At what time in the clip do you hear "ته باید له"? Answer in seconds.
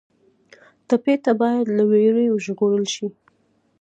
1.23-1.83